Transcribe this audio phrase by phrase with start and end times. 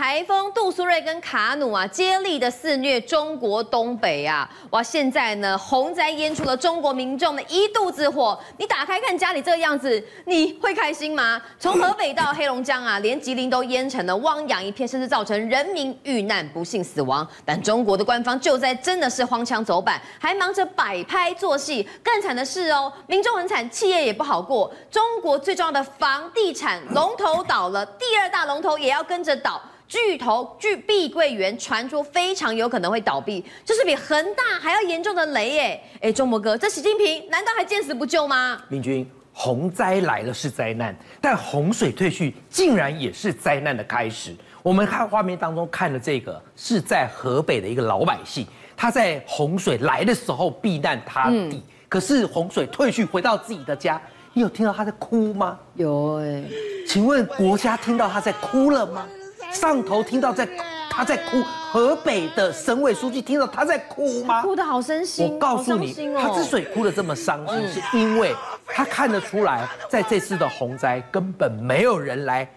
[0.00, 4.50] 台风杜苏芮跟卡努啊，接力的肆虐中国东北啊！
[4.70, 8.40] 哇，现在呢，洪灾淹出了中国民众的一肚子火。
[8.56, 11.38] 你打开看家里这个样子，你会开心吗？
[11.58, 17.28] 从河北到黑龙江啊，连吉林都淹成了汪洋一片，甚至造成人民遇难、不幸死亡。
[17.44, 21.86] 但中国的官方救灾真的是荒腔走板，还忙着摆拍做戏。
[22.02, 24.72] 更惨的是哦，民众很惨，企业也不好过。
[24.90, 29.60] 中国最重要的房地产龙头倒了，第二大龙头也要跟着倒。
[29.90, 35.80] 巨头巨碧桂园传出非常有可能会倒闭，这是比恒大还要严重的雷耶！
[36.00, 38.62] 哎，中博哥，这习近平难道还见死不救吗？
[38.68, 44.32] 明君，洪灾来了是灾难，但洪水退去竟然也是灾难的开始。
[44.62, 48.46] 我们看画面当中看的这个是在河北的一个老百姓，
[48.76, 54.00] 他在洪水来的时候避难他地，嗯、可是洪水退去回到自己的家，
[54.34, 55.58] 你有听到他在哭吗？
[55.74, 56.44] 有哎、欸，
[56.86, 59.04] 请问国家听到他在哭了吗？
[59.52, 60.48] 上头听到在
[60.90, 64.42] 他在哭，河北的省委书记听到他在哭吗？
[64.42, 65.26] 哭得好伤心。
[65.26, 68.34] 我告诉你，他之所以哭得这么伤心，是因为
[68.66, 72.48] 他看得出来，在这次的洪灾根本没有人来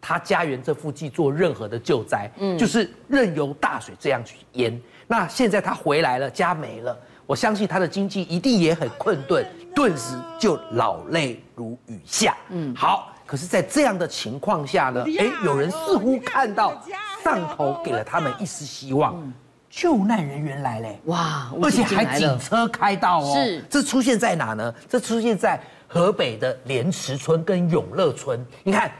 [0.00, 4.80] 他家园这附近做任何的救灾，嗯，就是任由大水这样去淹。
[5.06, 6.96] 那现在他回来了，家没了，
[7.26, 12.36] 我相信他的经济一定也很困顿，顿时就老泪如雨下。
[12.50, 13.09] 嗯，好。
[13.30, 16.82] 可是，在这样的情况下呢，哎，有人似乎看到
[17.22, 19.22] 上头给了他们一丝希望，
[19.70, 23.32] 救难人员来嘞，哇，而且还警车开道哦。
[23.32, 24.74] 是，这出现在哪呢？
[24.88, 28.44] 这出现在河北的莲池村跟永乐村。
[28.64, 28.90] 你看，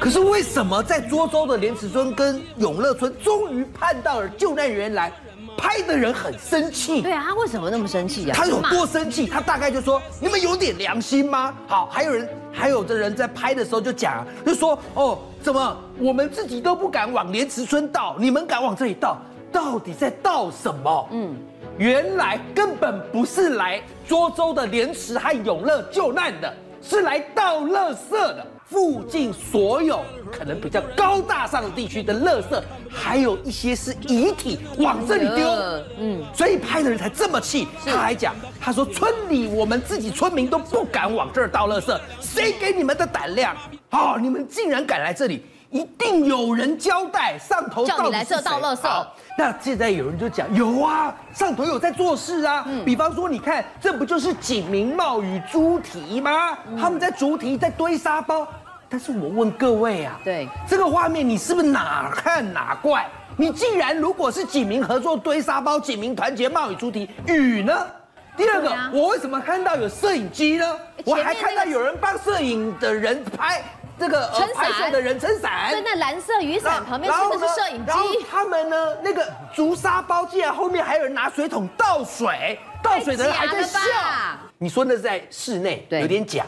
[0.00, 5.12] 可是为什么在涿州的莲池村跟永乐村终于盼到了救难人员来？
[5.60, 8.34] 拍的人很生气，对啊，他为什么那么生气呀？
[8.34, 9.26] 他有多生气？
[9.26, 19.18] 他大概就说：“你们有点良心吗？”好，还有人，还有的人在拍的时候就讲，就说：“哦，怎么我们自己都不敢往莲池村倒，你们敢往这里倒？
[19.52, 21.36] 到底在倒什么？”嗯，
[21.76, 28.46] 原来根本不是来涿州的莲池和永乐救难的，是来倒垃圾的。
[28.70, 30.00] 附近所有
[30.30, 35.48] 可能比较高大上的地区的垃圾，还有一些是遗体往这里丢，
[35.98, 37.66] 嗯，所以拍的人才这么气。
[37.84, 43.56] 他还讲，他说村里我们自己村民都不敢往这儿倒垃圾，谁给你们的胆量？
[43.90, 45.44] 哦，你们竟然敢来这里！
[45.70, 49.06] 一定有人交代上头到底是谁，叫你来这倒垃圾。
[49.38, 52.64] 那现在有人就讲有啊，上头有在做事啊。
[52.66, 56.58] 嗯，比方说你看，这不就是景明贸与猪蹄吗？
[56.68, 58.46] 嗯，他们在猪蹄在堆沙包。
[58.90, 63.08] 但是我问各位啊，对这个画面，你是不是哪看哪怪？
[63.36, 67.86] 你既然如果是警民合作堆沙包，警民团结冒雨出题，雨呢？
[68.36, 70.76] 第二个，啊、我为什么看到有摄影机呢？
[71.04, 73.62] 我还看到有人帮摄影的人拍。
[73.98, 77.92] 这个呃、拍摄的人撑伞，对，那蓝色雨伞旁边真的是摄影机。
[78.30, 83.78] 他们呢，那个竹沙包竟然后面还有人拿水桶倒水，倒水的人还在笑。
[84.56, 86.46] 你说那是在室内，有点假。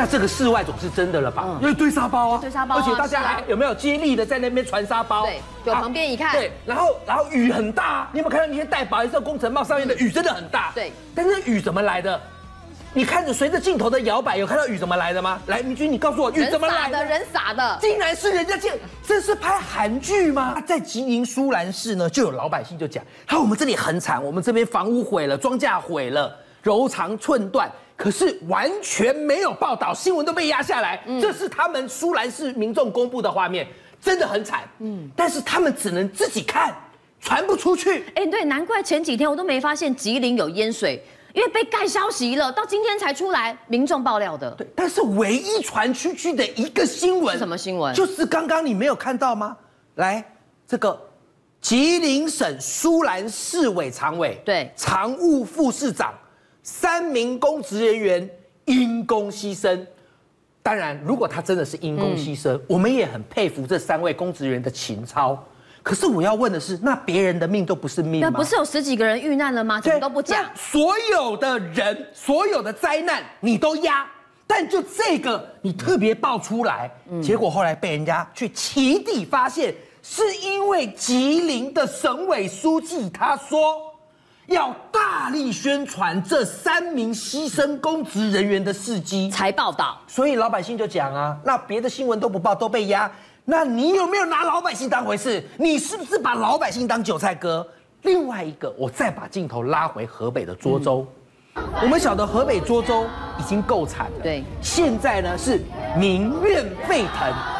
[0.00, 1.44] 那这个室外总是真的了吧？
[1.46, 5.26] 嗯、因为堆沙包啊，堆沙包、啊，而且大家还有没有接力的在那边传沙包？
[5.26, 10.72] 对，有旁边一看，对，然后然后雨很大，你有没有看到那些戴白色工程帽上面的雨真的很大？
[10.74, 12.18] 对，但是雨怎么来的？
[12.94, 15.38] 你看着随着镜头的摇摆，有看到雨怎么来的吗？
[15.48, 17.04] 来，明君，你告诉我雨怎么来的？
[17.04, 18.70] 人撒的，竟然是人家这，
[19.06, 20.58] 这是拍韩剧吗？
[20.66, 31.02] 在吉林舒兰市呢，就有老百姓就讲，他说我们这里很惨，我们这边房屋毁了，庄稼毁了，柔肠寸断，可是完全没有报道，新闻都被压下来。
[31.06, 33.68] 嗯，这是他们舒兰市民众公布的画面，
[34.00, 34.62] 真的很惨。
[34.78, 36.74] 嗯，但是他们只能自己看，
[37.20, 38.06] 传不出去。
[38.14, 41.04] 哎，对，难怪前几天我都没发现吉林有淹水。
[41.32, 44.50] 因为被盖消息了，到今天才出来，民众爆料的。
[44.52, 47.94] 对，但是唯一传出去的一个新闻是什么新闻？
[47.94, 49.56] 就是刚刚你没有看到吗？
[49.94, 50.24] 来，
[50.66, 51.00] 这个
[51.60, 56.12] 吉林省舒兰市委常委，对，常务副市长，
[56.70, 58.30] 三名公职人员
[58.64, 59.84] 因公牺牲。
[60.62, 65.36] 当然，如果他真的是因公牺牲，嗯、我们也很佩服这三位公职人员的情操。
[65.82, 68.28] 可是我要问的是，那别人的命都不是命吗？
[68.30, 69.80] 那不是有十几个人遇难了吗？
[69.80, 70.48] 怎么都不讲。
[70.54, 74.06] 所有的人，所有的灾难你都压，
[74.46, 83.89] 但就这个你特别爆出来，嗯、结果后来被人家去起底发现，是因为吉林的省委书记他说
[84.50, 93.10] 要大力宣传这三名牺牲公职人员的事迹才报道，所以老百姓就讲啊，那别的新闻都不报，都被压。
[93.44, 95.42] 那你有没有拿老百姓当回事？
[95.56, 97.64] 你是不是把老百姓当韭菜割？
[98.02, 101.06] 另外一个，我再把镜头拉回河北的涿州。
[101.54, 103.06] 嗯、我们晓得河北涿州
[103.38, 105.60] 已经够惨了，对，现在呢是
[105.96, 107.59] 民怨沸腾。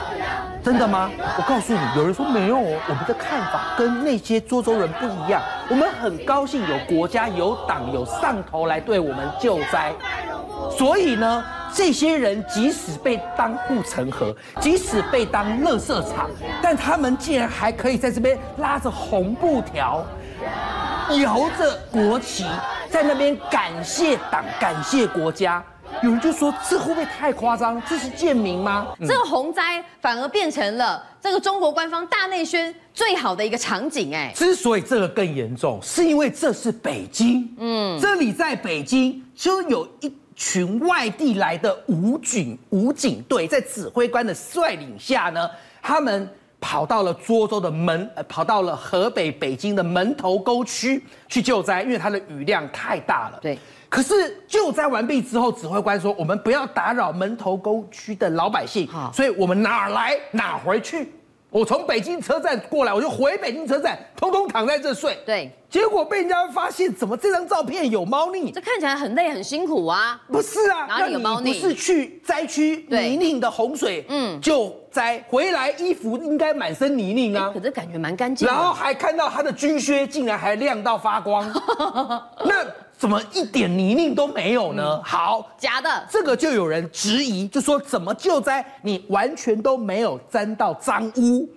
[0.63, 1.11] 真的吗？
[1.39, 5.41] 我告诉你，有人说没有，我们的看法跟那些涿州人不一样。
[5.69, 9.93] 我们很高兴有国家、有党、有上头来对我们救灾。
[10.77, 11.43] 所以呢，
[11.73, 16.29] 这些人即使被当护城河，即使被当垃圾场，
[16.63, 20.05] 但他们竟然还可以在这边拉着红布条，
[21.23, 22.45] 摇着国旗，
[22.91, 25.63] 在那边感谢党、感谢国家。
[26.03, 27.81] 有人就说，这会不会太夸张？
[27.87, 28.89] 这是贱民吗？
[29.01, 34.15] 这个洪灾反而变成了这个中国官方大内宣最好的一个场景。
[34.15, 37.47] 哎，之所以这个更严重，是因为这是北京。
[37.59, 45.51] 嗯，这里在北京就有一群外地来的武警武警队，在指挥官的率领下呢，
[45.83, 46.27] 他们
[46.59, 53.39] 跑到了涿州的门，呃，跑到了河北北京的门头沟区去救灾，因为它的雨量太大了。
[53.43, 53.59] 对。
[53.91, 61.13] 可是救灾完毕之后，指挥官说：“我们不要打扰门头沟区的老百姓，好所以我们哪儿来哪回去。
[61.51, 65.19] 我从北京车站过来，我就回北京车站，通通躺在这睡。
[65.27, 68.53] 对，结果被人家发现，怎么这张照片有猫腻？
[68.53, 70.23] 这看起来很累很辛苦啊！
[70.29, 71.53] 不是啊，哪里有猫腻？
[71.53, 78.47] 不是去灾区泥泞的洪水，嗯，救灾回来衣服应该满身泥泞啊，可是感觉蛮干净。
[78.47, 81.45] 然后还看到他的军靴竟然还亮到发光，
[82.47, 82.65] 那。
[83.01, 84.83] 怎么一点泥泞都没有呢？
[84.99, 91.49] 嗯、好，假的，这个就有人质疑，就说怎么救灾你完全都没有沾到脏污？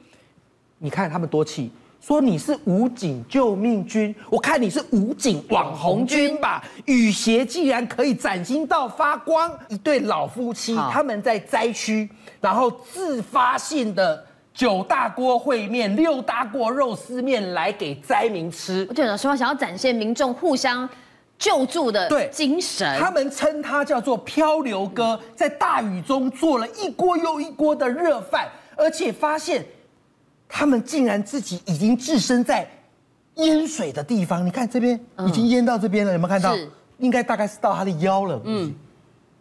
[0.77, 1.69] 你看他们多气，
[1.99, 6.63] 说你是武警救命军，我看你是武警网红军吧？
[6.85, 18.85] 雨鞋既然可以崭新到发光，一对老夫妻他们在灾区，然后自发性的九大锅烩面、六大锅肉丝面来给灾民吃。
[18.89, 20.89] 我觉得说想要展现民众互相。
[21.43, 29.65] 救助的精神，他们称他叫做漂流哥，在大雨中做了一锅又一锅的热饭，而且发现
[30.47, 32.65] 他们竟然自己已经置身在
[33.35, 34.45] 淹水的地方。
[34.45, 34.97] 你看这边
[35.27, 36.55] 已经淹到这边了，有没有看到？
[36.55, 38.39] 是应该大概是到他的腰了。
[38.45, 38.73] 嗯，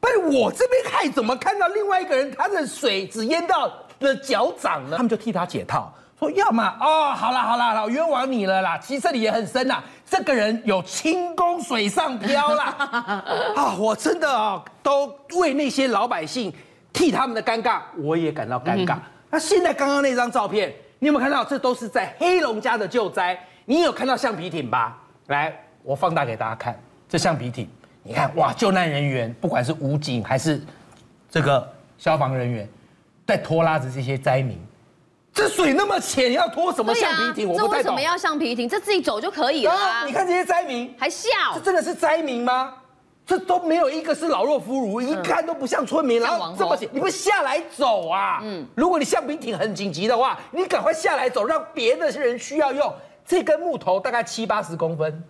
[0.00, 4.96] 但我这边看怎么看到另外一个人，他的水只淹到了脚掌呢？
[4.96, 5.94] 他们就替他解套。
[6.22, 8.78] 说要嘛哦，好了好了好了，冤枉你了啦！
[8.78, 12.76] 其实这里也很深呐，这个人有轻功水上漂啦。
[13.56, 16.54] 啊，我真的啊，都为那些老百姓
[16.92, 18.98] 替他们的尴尬，我也感到尴尬。
[19.30, 21.44] 那现在刚刚那张照片，你有没有看到？
[21.44, 23.36] 这都是在黑龙江的救灾。
[23.64, 24.96] 你有看到橡皮艇吧？
[25.26, 25.52] 来，
[25.82, 27.68] 我放大给大家看，这橡皮艇，
[28.04, 30.62] 你看哇，救难人员不管是武警还是
[31.28, 32.68] 这个消防人员，
[33.26, 34.56] 在拖拉着这些灾民。
[35.34, 37.48] 这水那么浅，要拖什么橡皮艇？
[37.48, 37.70] 啊、我不太懂。
[37.70, 38.68] 这为什么要橡皮艇？
[38.68, 40.02] 这自己走就可以了啊！
[40.02, 42.74] 啊你看这些灾民还笑，这真的是灾民吗？
[43.24, 46.20] 这都没有一个是老弱妇孺，嗯、一看都不像村民。
[46.20, 48.40] 然后这么浅，你不下来走啊？
[48.42, 52.92] 嗯，如果你橡皮艇很紧急的话，你赶快下来走，让别的人需要用。
[53.24, 55.24] 这根木头大概七八十公分，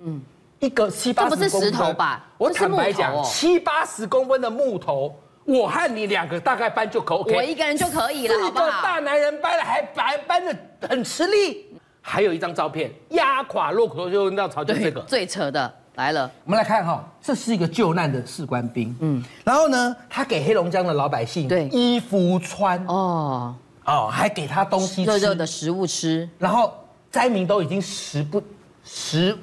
[0.00, 0.20] 嗯，
[0.58, 1.48] 一个七八十公分。
[1.48, 2.26] 这不是石头吧？
[2.36, 5.14] 我坦白讲，哦、七八十公分的木头。
[5.50, 8.64] 我和你两个大概搬就可以，我一个人就可以了，好不好？
[8.66, 10.56] 四个大男人搬了还搬搬的
[10.88, 11.66] 很吃力。
[12.02, 16.30] 还有一张照片，压垮骆驼就尿槽，就这个最扯的来了。
[16.44, 23.54] 我们来看哈，这是一个救难的士官兵，嗯，然后呢，他给黑龙江的老百姓对衣服穿哦
[23.84, 26.26] 哦，还给他东西吃，热热的食物吃。
[26.38, 26.72] 然后
[27.10, 28.42] 灾民都已经食不
[28.82, 29.36] 食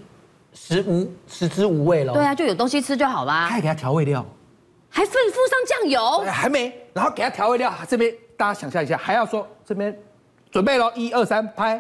[0.54, 3.46] 食无食之无味了，对啊，就有东西吃就好啦。
[3.48, 4.26] 他还给他调味料。
[4.98, 6.25] 还会附上酱油？
[6.32, 7.72] 还没，然后给他调味料。
[7.88, 9.96] 这边大家想象一下，还要说这边
[10.50, 11.80] 准备了，一二三，拍。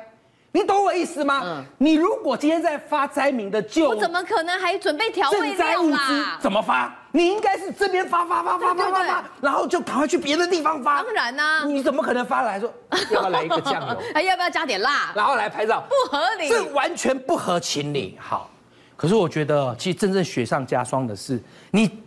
[0.51, 1.41] 你懂我意思吗？
[1.43, 1.65] 嗯。
[1.79, 6.25] 你如果今天在发灾民的救，我怎么可能还准备调味料物资？
[6.39, 6.95] 怎么发？
[7.11, 11.01] 你应该是这边发发发发发发发，然后就赶快去别的地方发。
[11.01, 11.63] 当然呢。
[11.65, 13.97] 你怎么可能发来说要不要来一个酱油？
[14.13, 15.11] 还 要不要加点辣？
[15.15, 15.83] 然后来拍照？
[15.89, 16.49] 不合理。
[16.49, 18.15] 这完全不合情理。
[18.21, 18.47] 好，
[18.95, 22.03] 可是我觉得其实真正雪上加霜的是你。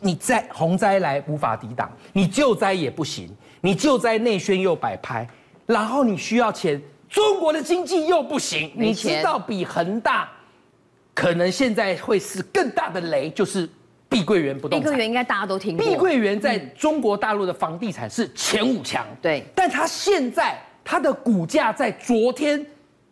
[0.00, 3.28] 你在洪灾来无法抵挡，你救灾也不行，
[3.60, 5.26] 你救灾内宣又摆拍，
[5.66, 10.28] 然后你需要钱，中国的经济又不行，你知道比恒大
[11.14, 13.68] 可能现在会是更大的雷，就是
[14.08, 14.82] 碧桂园不动产。
[14.82, 22.64] 碧桂园应该大家都听过，碧桂园在中国大陆的房地产是前五强，对，但它现在它的股价在昨天。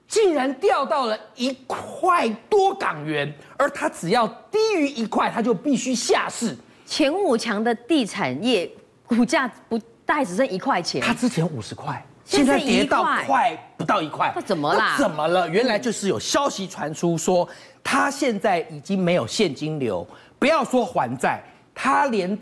[0.09, 6.57] 竟然掉到了一块多港元，而它只要低于一块，它就必须下市。
[6.87, 8.69] 前五强的地产业
[9.05, 14.97] 股价不大概只剩一块钱，它之前五十块，现在跌到快不到一块，那怎么啦？
[14.97, 15.47] 怎么了？
[15.51, 17.47] 原来就是有消息传出说，
[17.85, 20.07] 它现在已经没有现金流，
[20.39, 21.43] 不要说还债，
[21.75, 22.37] 它连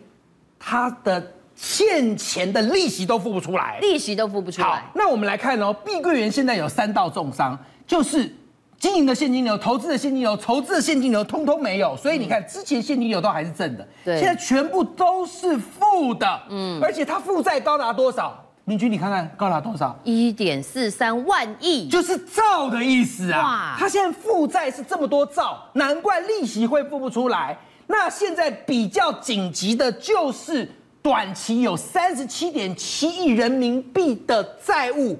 [0.56, 4.68] 它的欠钱的利息都付不出来，利息都付不出来。
[4.68, 8.30] 好，那我们来看哦，碧桂园现在有三道重伤，就是
[8.78, 18.42] 经营的现金流、投资的现金流、筹资的现金流通通没有，所以你看之前现金流都还是正的，对，现在全部都是负的，嗯，而且它负债高达多少？
[18.68, 19.96] 明君，你看看高达多少？
[20.02, 23.38] 一点四三万亿，就是兆的意思啊！
[23.40, 27.56] 哇，它现在负债是这么多兆，难怪利息会付不出来。
[27.86, 30.68] 那现在比较紧急的就是
[31.06, 35.16] 短期有三十七点七亿人民币的债务，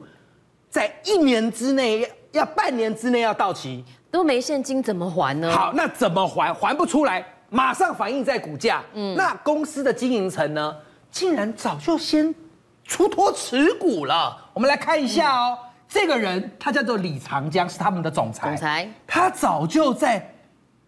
[0.69, 5.49] 在一年之内要半年之内要到期，都没现金怎么还呢？
[5.49, 6.53] 好，那怎么还？
[6.53, 8.83] 还不出来，马上反映在股价。
[8.95, 10.77] 嗯，那公司的经营层呢，
[11.09, 12.35] 竟然早就先。
[12.83, 15.57] 出脱持股了，我们来看一下哦。
[15.61, 18.49] 嗯、这个人他叫做李长江，是他们的总裁。
[18.49, 20.35] 总裁，他早就在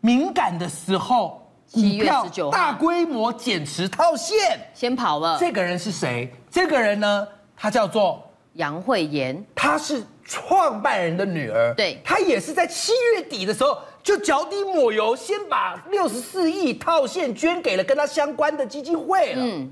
[0.00, 1.37] 敏感的时候，
[1.70, 5.36] 股票大规模减持套现，先跑了。
[5.38, 6.32] 这个人是谁？
[6.50, 8.22] 这个人呢，他叫做
[8.54, 11.74] 杨惠妍，她是创办人的女儿。
[11.74, 19.42] 对，她也是在七月底的时候就脚底抹油，先把六十四亿套现捐给了跟他相关的基金会了。
[19.44, 19.70] 嗯。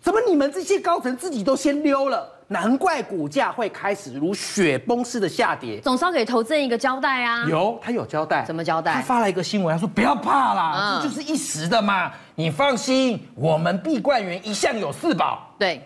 [0.00, 2.28] 怎么你们这些高层自己都先溜了？
[2.52, 5.80] 难怪股价会开始如雪崩似的下跌。
[5.80, 7.44] 总是要给投资人一个交代啊！
[7.48, 8.44] 有，他有交代。
[8.44, 8.92] 怎么交代？
[8.92, 12.12] 他发了一个新闻，他说不要怕啦，嗯、这就是一时的嘛。
[12.34, 15.82] 你放心，我们碧桂园一向有四保，对，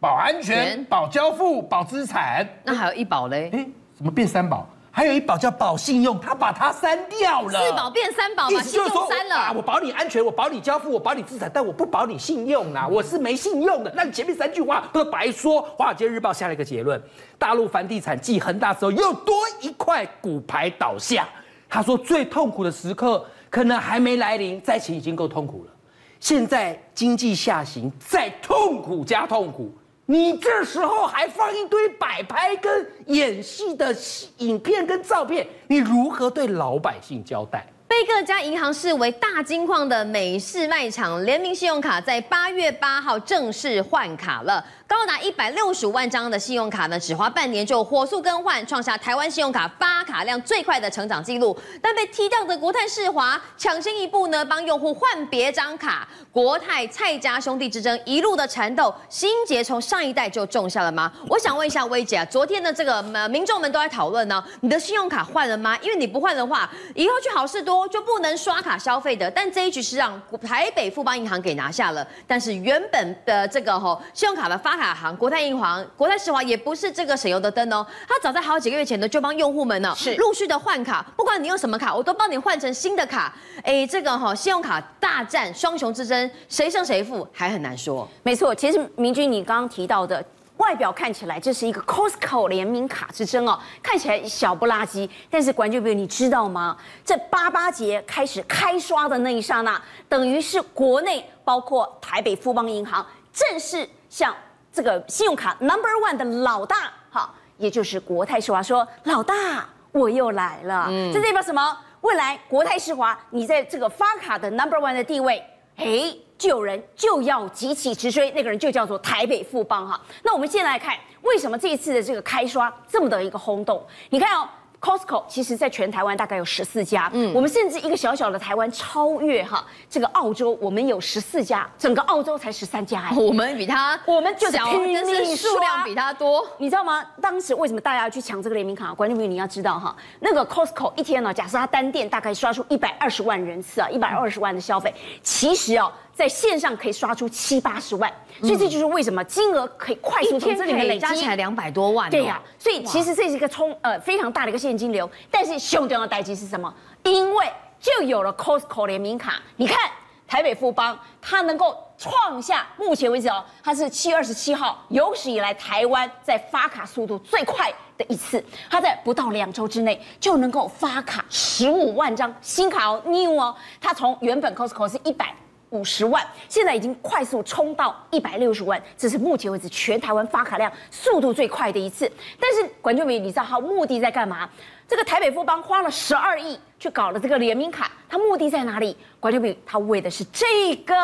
[0.00, 2.46] 保安全、保交付、保资产。
[2.64, 3.50] 那还有一保嘞？
[3.52, 4.66] 哎，怎么变三保？
[4.90, 7.66] 还有一保叫保信用，他把它删掉了。
[7.66, 9.36] 四保变三保，把信用删了。
[9.36, 12.88] 啊，我保你安全，我保你交付，我保你资产，但我不保你信用啊！
[12.88, 13.92] 我是没信用的。
[13.94, 15.62] 那你前面三句话都白说。
[15.76, 17.00] 华尔街日报下了一个结论：
[17.38, 21.28] 大陆房地产继恒大之后，又多一块骨牌倒下。
[21.68, 25.72] 他说，最痛苦的时刻可能还没来临，灾情已经够痛苦了。
[26.18, 29.72] 现在经济下行，再痛苦加痛苦。
[30.10, 37.66] 你这时候还放一堆摆拍跟演戏的戏影片跟照片，你如何对老百姓交代？
[37.88, 44.62] 被各家银行视为大金矿的美式卖场联名信用卡，在八月八号正式换卡了。
[44.86, 51.56] 高达一百六十万张的信用卡呢，只花半年就火速更换，创下台湾信用卡发卡量最快的成长记录。
[51.82, 56.06] 但被踢掉的国泰世华抢先一步呢，帮用户换别张卡。
[56.32, 61.12] 国泰蔡家兄弟之争一路的缠斗，心结从上一代就种下了吗？
[61.28, 65.76] 我想问一下薇姐啊，昨天的这个民众们都在讨论呢，你的信用卡换了吗？
[65.82, 69.30] 因为你不换的话，以后去好事多就不能刷卡消费的。
[69.30, 77.86] 但这一局是让台北富邦银行给拿下了，但是原本的这个吼信用卡的发卡行国泰银行、国泰世华也不是这个省油的灯哦。
[78.08, 83.34] 他早在好几个月前呢，就帮用户们呢是陆续的换卡，不管你用什么卡，我都帮你换成新的卡。
[83.62, 88.08] 哎，这个哈信用卡大战双雄之争，谁胜谁负还很难说。
[88.22, 90.24] 没错，其实明君你刚刚提到的，
[90.58, 96.76] 外表看起来这是一个 Costco 联名卡之争哦，看起来小不拉几，但是观众朋友你知道吗？
[97.04, 104.32] 这八八节开始开刷的那一刹那，等于是国内包括台北富邦银行正式向。
[104.70, 111.76] 这个信用卡 Number One 的老大，哈，也就是国泰世华说：“老大，我又来了。”嗯，这代表什么？
[112.02, 115.42] 未来国泰世华，你在这个发卡的 Number One 的地位，
[115.76, 120.00] 哎，就有人就要急起直追，那个人就叫做台北富邦哈。
[120.22, 123.84] 那我们先来看，为什么这一次的这个开刷这么的一个轰动？
[124.08, 124.48] 你看哦。
[124.80, 137.04] Costco 其实在全台湾大概有十四家，嗯，我们甚至一个小小的台湾超越哈这个澳洲，我们有十四家，整个澳洲才十三家哎，我们比他我们就小，但是数量比他多，你知道吗？
[137.20, 138.94] 当时为什么大家要去抢这个联名卡？
[138.94, 145.92] 观众朋友你要知道哈，那个 Costco 一天呢，假设它单店大概刷出一百二十万人次啊，一百二十万的消费，其实哦。
[146.18, 152.10] 在线上可以刷出七八十万，所以这就是为什么金额可以快速从这里面累积，加起来两百多万。
[152.10, 155.08] 对呀、啊，所以其实这是一个充呃非常大的一个现金流。
[155.30, 156.74] 但是凶重的代际是什么？
[157.04, 157.46] 因为
[157.78, 159.78] 就有了 Costco 联名卡，你看
[160.26, 175.32] 台北富邦，它能够创下目前为止哦，它是七月二十七号有史以来台湾在发卡速度最快的一次，它在不到两周之内就能够发卡十五万张新卡哦，new 哦，它从原本 Costco 是一百。
[175.70, 182.10] 五十万，现在已经快速冲到一百六十万，这是目前为止全台湾发卡量速度最快的一次。
[182.40, 184.48] 但是观众朋友，你知道他目的在干嘛？
[184.86, 188.96] 这个台北富邦花了十二亿去搞了这个联名卡，他目的在哪里？
[189.20, 190.94] 管俊明，他为的是这个，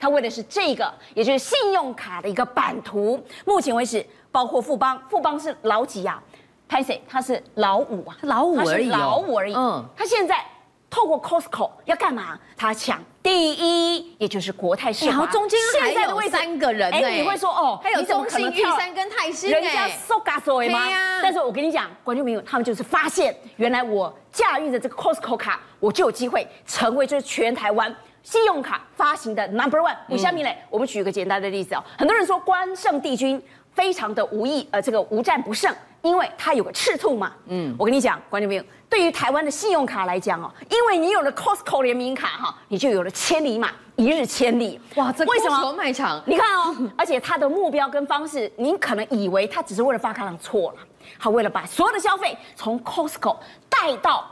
[0.00, 3.22] 他为的是这个，也就是信用卡的一个版图。
[3.44, 6.20] 目前为止，包括富邦，富邦是老几呀？
[6.68, 7.00] 拍谁？
[7.08, 9.54] 他是老五啊，老五而已，老五而已。
[9.54, 10.44] 嗯，他现在。
[10.90, 12.38] 透过 Costco 要干嘛？
[12.56, 15.10] 他抢第一，也就是国泰世华。
[15.10, 20.88] 然后中间还现在的位三个人，哎，你会说哦，还有中信、玉山跟泰兴，人家 so gas 吗？
[21.22, 29.96] 但是我跟你讲，观众朋友，他们就是发现，原来我驾驭着这个 Costco 卡，我就有机会成为就是全台湾信用卡发行的 number one。
[30.08, 35.74] 我下面嘞，我们举一个简单的例子哦，很多人说关圣帝君非常的无意，呃，这个无战不胜。
[36.00, 44.80] 因为它有个赤兔嘛，嗯，我跟你讲，观众朋友，对于台湾的信用卡来讲哦，因为你有了 Costco 联名卡哈，你就有了千里马，一日千里。
[44.94, 46.22] 哇，这为什么卖场？
[46.24, 50.76] 你看哦， 而且它的目标跟方式，您可能以为他只是为了发卡让错了，
[51.18, 53.36] 他为了把所有的消费从 Costco
[53.68, 54.24] 带到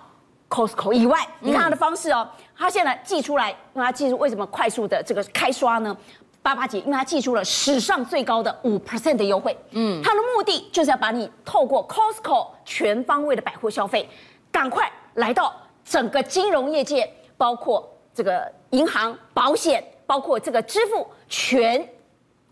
[0.48, 1.26] Costco 以外。
[1.40, 5.96] 你看他的方式哦，它现在寄出来，让它记住为什么快速的这个开刷呢？
[6.42, 14.08] 八八节，因为他寄出了史上最高的五 percent 的优惠，嗯，他的目的就是要把你透过 Costco 全方位的百货消费，
[14.52, 15.52] 赶快来到
[15.84, 21.84] 整个金融业界，包括这个银行、保险，包括这个支付全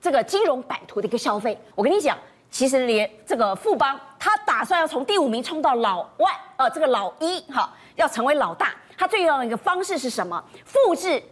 [0.01, 1.57] 这个金融版图的一个消费。
[1.77, 2.19] 我跟你讲，
[2.51, 10.43] 其实连这个富邦，他打算要从第五名冲到老外，呃，这个老一哈，要成为老大，他最重要的一个方式是什么？
[10.65, 11.23] 复制。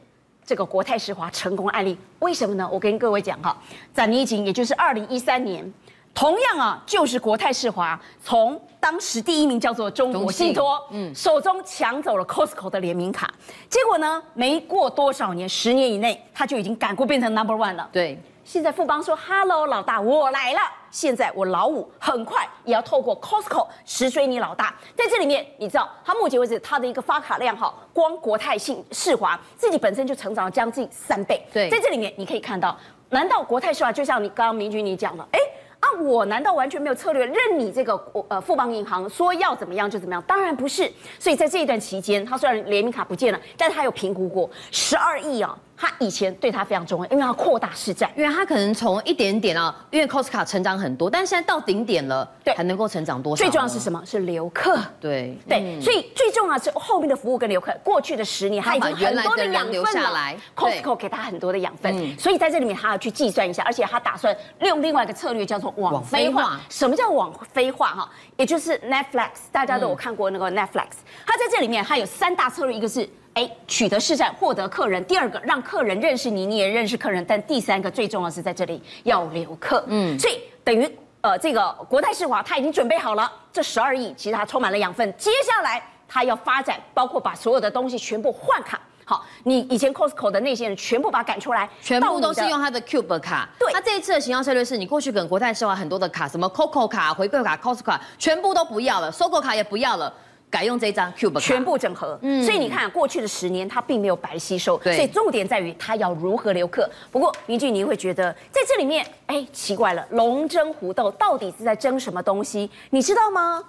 [0.44, 2.68] 这个国泰世华成功案例，为什么呢？
[2.70, 3.56] 我跟各位讲哈，
[3.94, 5.72] 在年前，也就是二零一三年，
[6.12, 13.32] 同样啊，就是国泰世华从当时第一名叫做中国信托，嗯，手中抢走了 Costco 的联名卡，
[13.70, 17.88] 结果呢，没过多少年，十年以内，他就已经赶过变成 Number One 了。
[17.92, 18.20] 对。
[18.44, 20.58] 现在富邦说：“Hello，老大，我来了。
[20.90, 24.74] 现在我老五很快也要透过 Costco 实追你老大。
[24.96, 31.40] 在这里面，你知道，他目前为止他的一个发卡量哈，光国泰信世华自己本身就成长了将近三倍。
[31.52, 32.76] 对，在这里面你可以看到，
[33.10, 35.38] 难道国泰世华就像你刚刚明君你讲的，哎？”
[35.82, 37.26] 啊，我难道完全没有策略？
[37.26, 40.22] 任你这个呃富邦银行说要怎么样就怎么样？
[40.28, 40.88] 当然不是。
[41.18, 45.58] 所以在这一段期间，他虽然联名卡不见了，但是他有评估过十二亿啊。
[45.82, 53.42] 他以前对他非常重要，因为他扩大市占，因为他可能从一点点啊，因为 Costco 成长很多，但是现在到顶点了，对，还能够成长多少？
[53.42, 54.00] 最重要是什么？
[54.06, 54.78] 是留客。
[55.00, 57.76] 对对，嗯、所以最重要是后面的服务跟留客。
[57.82, 60.16] 过去的十年，他已经很多的养分了
[60.54, 66.44] ，Costco 给他很多的养分，嗯、所以在这里面他要去计算一下，而且他打算利用另外一个策略叫做网飞化。
[66.44, 67.88] 化什么叫网飞化？
[67.88, 70.90] 哈，也就是 Netflix，大家都有看过那个 Netflix，
[71.26, 73.08] 他在这里面他有三大策略，一个是。
[73.34, 75.02] 哎，取得市占，获得客人。
[75.06, 77.24] 第二个，让客人认识你，你也认识客人。
[77.24, 79.82] 但第三个，最重要的是在这里要留客。
[79.86, 80.86] 嗯，所以等于
[81.22, 85.14] 呃，这个国泰世华他已经准备好了这十二亿，其实他充满了养分。
[85.16, 88.78] 接下来他要发展，包括把所有的东西全部换卡。
[89.04, 93.48] 好，你以前 Costco 的那些人全部把他赶出来，全部都是用他的 Cube 卡。
[93.58, 100.12] 对，那这一次的行销策略是你过去跟国泰世华很多的卡，什么 COCO 卡、回馈卡、Costco 卡，全部都不要了，SOGO 卡也不要了。
[100.52, 102.18] 改用这张 Cube，全部整合。
[102.20, 104.76] 嗯，所以你看，过去的十年它并没有白吸收。
[104.76, 106.88] 对，所以重点在于它要如何留客。
[107.10, 112.70] 不过，明俊，你会觉得在这里面，哎，奇怪了，龙争虎斗到底是在争什么东西？
[112.90, 113.64] 你知道吗？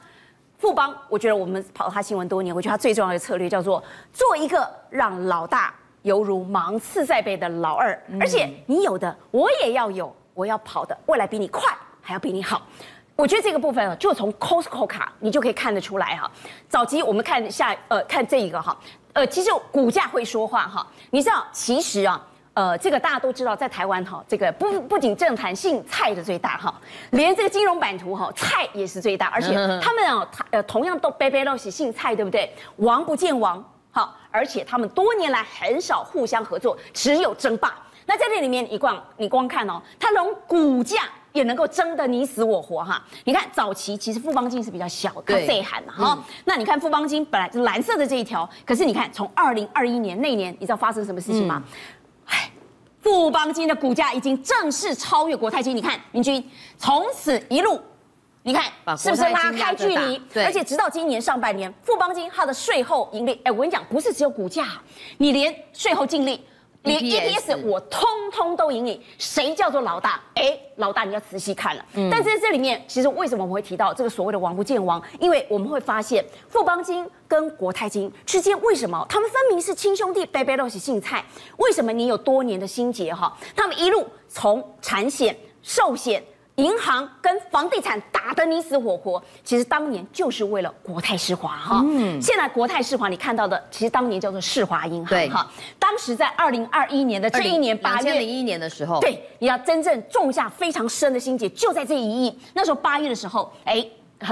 [0.60, 12.62] 富邦，我觉得我们跑他新闻多年，我觉得他最重要的策略叫做做一个让老大犹如芒刺在背的老二，而且你有的我也要有，我要跑的未来比你快，还要比你好。
[13.16, 16.30] 我觉得这个部分啊，就从 Costco 卡你就可以看得出来哈。
[16.68, 18.76] 早期我们看下呃看这一个哈，
[19.14, 20.86] 呃其实股价会说话哈。
[21.12, 22.20] 你知道其实啊
[22.56, 26.74] 呃这个大家都知道，在台湾哈这个不不仅政坛姓蔡的最大哈，
[27.12, 32.52] 连这个金融版图哈蔡也是最大，而且他们啊呃同样都背背都是姓蔡对不对？
[32.78, 37.76] 王不见王好，而且他们多年来很少互相合作，只有争霸。
[38.08, 41.04] 那在这里面你光你光看哦，它从股价。
[41.34, 43.04] 也能够争得你死我活哈！
[43.26, 46.16] 你看早期其实富邦金是比较小的，它最喊了哈。
[46.18, 51.62] 嗯、那你看富邦金本来是蓝色的这一条，可是你看从二零二一年那年，你知道发生什么事情吗？
[52.28, 52.62] 哎、嗯，
[53.02, 55.76] 富邦金的股价已经正式超越国泰金。
[55.76, 57.82] 你看，明君从此一路，
[58.44, 58.66] 你看
[58.96, 60.20] 是不是拉开距离？
[60.32, 64.68] 对，而且直到今年上半年，富邦金它的税后盈利，哎，我跟你讲，不是只有股价，
[65.18, 66.46] 你连税后净利。
[66.84, 70.22] 连 EPS 我通通都赢你，谁叫做老大？
[70.36, 71.86] 哎，老大你要仔细看了。
[71.94, 75.02] 嗯，但是在这里面，其实为什么我们会提到这个所谓的王不见王？
[75.20, 81.24] 因为我们会发现富邦金跟国泰金之间为什么他们分明是亲兄弟，贝贝都是姓蔡？
[81.58, 83.38] 为什么你有多年的心结哈？
[83.56, 86.24] 他们一路从产险、寿险。
[86.58, 91.82] 银行跟房地产打得你死我活，其实当年就是为了国泰世华哈。
[91.84, 95.52] 嗯，现在国泰世华你看到的，其实当年叫做世华银行哈。
[95.80, 102.40] 当时在二零二一年的这一年八月零一年的时候，对，你要真正种下非常深的心结，就在这一亿。
[102.54, 103.84] 那时候八月的时候，哎，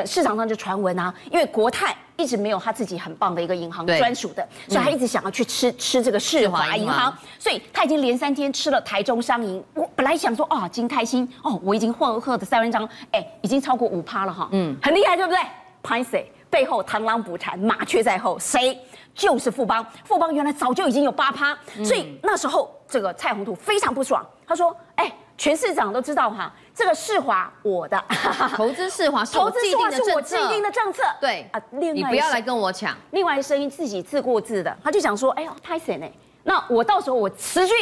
[0.06, 1.95] 市场上就传闻啊，因为国泰。
[2.17, 9.63] 一直没有他自己很棒的一个银行对专属的，所以他一直想要去吃吃这个世华银行，所以他已经连三天吃了台中商银。
[9.73, 15.39] 我本来想说啊，今开心哦，我已经获获的三万张，哎，已经超过五趴了哈，嗯，很厉害，对不对？
[15.82, 18.77] 拍谢背后螳螂捕蝉，麻雀在后，谁？
[19.15, 19.84] 就是富邦。
[20.04, 25.12] 富邦原来早就已经有八趴，所以那时候这个蔡宏图非常不爽，他说，哎。
[25.38, 28.04] 全市长都知道哈，这个世华我的
[28.58, 29.78] 投资世华， 投资是
[30.15, 31.04] 我既定的政策。
[31.20, 32.98] 对啊，你不要来跟我抢。
[33.12, 36.08] 另外一声音自己自顾自的，他就想说，哎呦，太神呢！
[36.44, 37.74] 那我到时候我辞去，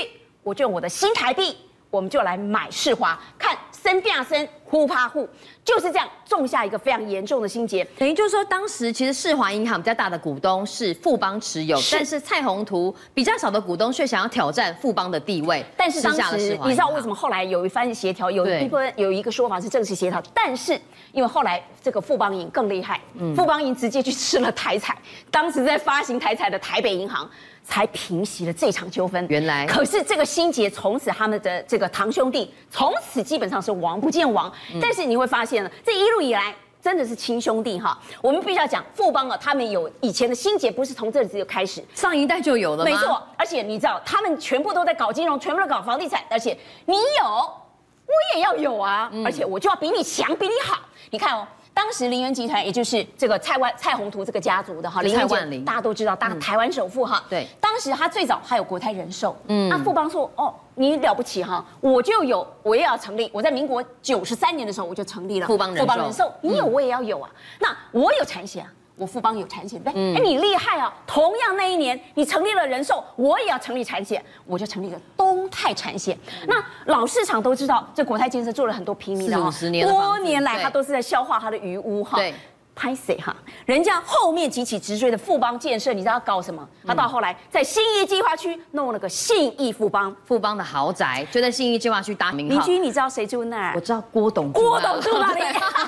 [0.44, 1.58] 我就用我的新台币，
[1.90, 3.58] 我们就来买世华，看。
[3.82, 5.28] 生变生，呼怕呼，
[5.64, 7.84] 就是这样种下一个非常严重的心结。
[7.98, 15.66] 等于就是说，当时其实世华银行比较大的股东是富邦持有，是但是蔡宏图比较少的股东却想要挑战富邦的地位。
[15.78, 20.80] 但是当时你知道为什么后来有一番协调，有一部分有一个说法是正式协调，但是
[21.12, 24.98] 因为后来这个富邦银更厉害，嗯、富邦银直接去吃了台彩，
[25.32, 27.30] 当时在发行台彩的台北银行。
[27.70, 29.24] 才平息了这场纠纷。
[29.30, 34.52] 原来，可是这个心结从此他们的这个堂兄弟从此基本上是王不见王。
[34.74, 37.98] 嗯、但是你会发现呢，这一路以来真的是亲兄弟哈。
[38.24, 42.84] 我们必须要讲富邦啊，他们有以前的心结，不是从这里就开始，上一代就有了。
[42.84, 50.80] 没错，而且你知道，他们全部都在搞金融，全部都搞房地产，而且你有，我也要有啊，嗯、而且我就要比你强，比你好。
[51.12, 51.48] 你看哦。
[51.80, 57.24] 当时林园集团，也就是这个蔡万蔡宏图这个家族的哈，林园集大家都知道，大台湾首富哈。
[57.30, 63.32] 对，当时他最早还有国泰人寿，嗯，那富邦说，哦，你了不起哈，我就有，我也要成立。
[63.34, 67.30] 我在民国九十三年的时候，我就成立了富邦人寿，你有我也要有啊，
[67.62, 68.72] 那我有产险啊。
[69.00, 70.94] 我富邦有产险，对，哎，你厉害啊！
[71.08, 76.18] 同样那一年，你成立了人寿，我也要成立产险，我就成立了东泰产险。
[76.46, 79.50] 那老市场都知道，这国泰建设做了很多平民的哈，
[79.88, 82.18] 多年来他都是在消化他的余污哈。
[82.18, 82.34] 对。
[82.80, 83.36] 拍谁哈？
[83.66, 86.66] 人家后面几起直追的富邦建设，你知道他搞什么？
[86.88, 92.56] 他到后来在信义计划区弄了个信义富邦，富邦的豪宅就在信义计划区打名号。
[92.56, 93.74] 邻居，你知道谁住那儿？
[93.76, 94.50] 我知道郭董。
[94.54, 95.42] 郭董住那里？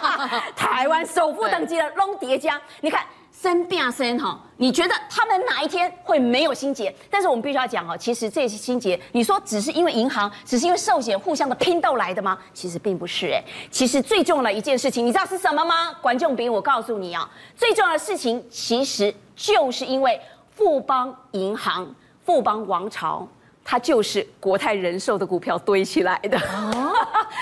[0.54, 3.02] 台湾首富等级的龙叠江，你看。
[3.32, 6.94] 生变生哈，你觉得他们哪一天会没有心结？
[7.10, 12.38] 但是我们必须要讲哦，其实这些心结，你说只是因为银行，只是因为寿险互相的拼斗来的吗？
[12.54, 15.92] 其实并不是哎，其实最重要的一件事情，你知道是什么吗？
[16.02, 20.20] 观众朋友，我告诉你啊，最重要的事情其实就是因为
[20.52, 23.28] 富邦银行、富邦王朝。
[23.64, 26.38] 它就是国泰人寿的股票堆起来的。
[26.38, 26.94] 哦，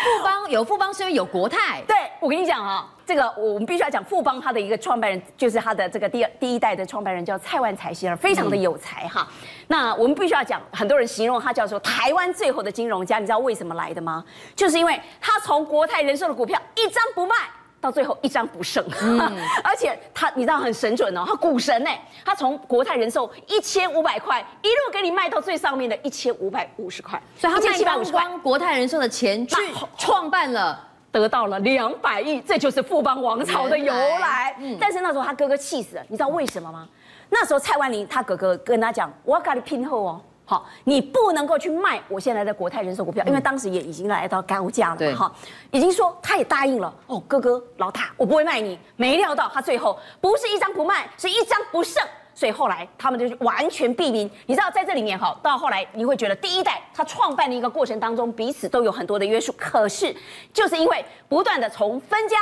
[0.04, 1.82] 富邦 有富邦是因为有国泰。
[1.88, 9.28] 对，我跟你讲啊，这个我们必须要讲富邦，它的一个创办人就是他的这个第二第一代的创办人叫蔡万才先生，非常的有才哈。
[9.30, 14.24] 嗯、那我们必须要讲，很多人形容他叫做台湾最后的金融家，你知道为什么来的吗？
[14.56, 17.36] 就是因为他从国泰人寿的股票一张不卖。
[17.82, 19.20] 到最后一张不剩，嗯、
[19.64, 21.90] 而且他你知道很神准哦，他股神呢，
[22.26, 29.56] 他从国泰人寿一千五百块一路给你卖到最上面的一千五百五十块，所以他卖光光国泰人寿的钱去
[29.98, 34.56] 创办了，得到了两百亿，这就是富邦王朝的由来。
[34.60, 36.88] 嗯、但是那时候他哥哥气死了，你知道为什么吗？
[37.30, 40.22] 那时候蔡万林他哥哥跟他讲，我要跟你拼后哦。
[40.50, 45.16] 好，你不能够去卖我现在的国泰人寿股票，因为当时也已经来到高价了嘛。
[45.16, 45.36] 哈，
[45.70, 46.92] 已经说他也答应了。
[47.06, 48.76] 哦，哥哥老大，我不会卖你。
[48.96, 52.04] 没料到他最后不是一张不卖，是一张不剩。
[52.34, 54.28] 所以后来他们就完全避名。
[54.48, 59.54] 你知道在这里面哈，到后来你会觉得第一代他创办的一个过程当中，彼此都有很多的约束。
[59.56, 60.12] 可是
[60.52, 62.38] 就是因为不断的从分家，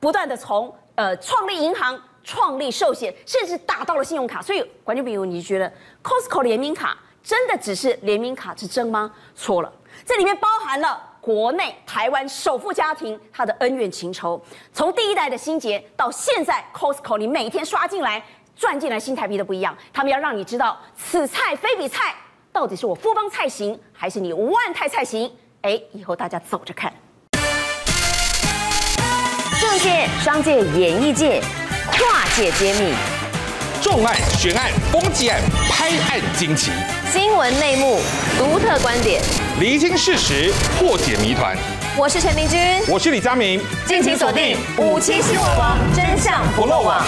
[0.00, 4.42] 不断的从呃创立银行、创立寿险，甚至打到了信用卡。
[4.42, 5.72] 所以观众朋友，你觉得
[6.02, 6.98] Costco 联名卡？
[7.22, 9.10] 真的只是联名卡之争吗？
[9.34, 9.72] 错了，
[10.04, 18.22] 这里面包含了国内台湾首富家庭他的恩怨情仇，从第一代的心结到现在 Costco，你每天刷进来
[18.56, 19.76] 赚进来新台币都不一样。
[19.92, 22.14] 他们要让你知道此菜非彼菜，
[22.52, 25.32] 到底是我富邦菜行还是你万泰菜行？
[25.62, 26.92] 哎，以后大家走着看。
[29.60, 31.40] 政界、商界、演艺界，
[31.92, 32.92] 跨界揭秘，
[33.80, 36.72] 重案、悬案、攻击案、拍案惊奇。
[37.12, 38.00] 新闻内幕，
[38.38, 39.20] 独特观点，
[39.60, 41.54] 厘清事实，破解谜团。
[41.94, 47.04] 我是陈明君，我是李佳明，敬请锁定五七新闻网，真相不漏网。